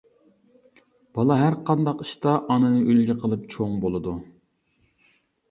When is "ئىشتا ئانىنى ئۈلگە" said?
2.05-3.17